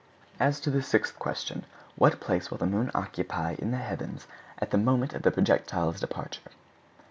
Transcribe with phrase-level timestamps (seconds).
[0.39, 1.63] As to the sixth question,
[1.95, 4.25] "What place will the moon occupy in the heavens
[4.57, 6.49] at the moment of the projectile's departure?"